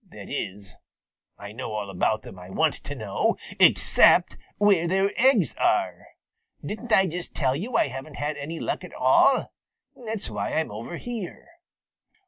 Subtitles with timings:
[0.09, 0.73] That is,
[1.37, 6.07] I know all about them I want to know, except where their eggs are.
[6.65, 9.53] Didn't I just tell you I haven't had any luck at all?
[9.95, 11.47] That's why I'm over here."